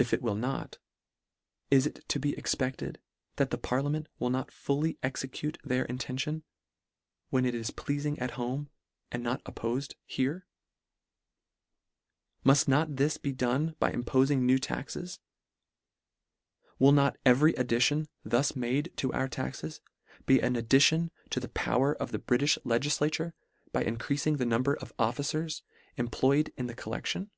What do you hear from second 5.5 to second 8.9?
their intention, when it is pleafing at home,